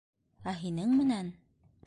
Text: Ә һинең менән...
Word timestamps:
Ә 0.51 0.53
һинең 0.61 0.97
менән... 1.03 1.31